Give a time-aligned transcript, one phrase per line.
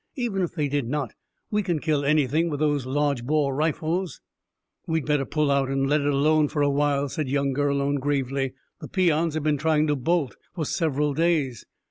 [0.15, 1.13] "Even if they did not,
[1.51, 4.19] we can kill anything with these large bore rifles."
[4.87, 8.55] "We'd better pull out and let it alone for a while," said young Gurlone gravely.
[8.79, 11.65] "The peons have been trying to bolt for several days.